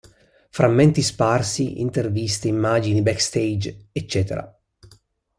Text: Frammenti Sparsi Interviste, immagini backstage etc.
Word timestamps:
Frammenti 0.49 1.03
Sparsi 1.03 1.79
Interviste, 1.79 2.47
immagini 2.47 3.03
backstage 3.03 3.89
etc. 3.91 4.51